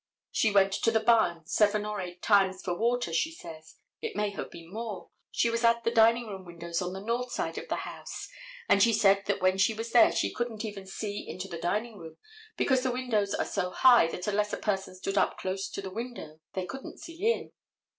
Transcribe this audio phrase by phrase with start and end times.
[0.31, 4.31] She went to the barn seven or eight times for water, she says: it may
[4.31, 5.11] have been more.
[5.29, 8.27] She was at the dining room windows on the north side of the house;
[8.67, 11.99] and she said that when she was there she couldn't even see into the dining
[11.99, 12.17] room,
[12.57, 15.91] because the windows are so high that unless a person stood up close to the
[15.91, 17.51] window they couldn't see in.